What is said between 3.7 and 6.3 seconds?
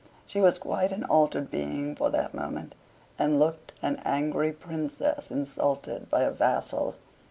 an angry princess insulted by